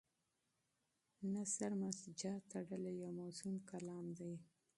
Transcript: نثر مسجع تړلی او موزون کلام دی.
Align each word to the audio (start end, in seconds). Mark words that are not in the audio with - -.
نثر 1.33 1.71
مسجع 1.83 2.35
تړلی 2.51 2.95
او 3.05 3.09
موزون 3.17 3.55
کلام 3.69 4.05
دی. 4.19 4.33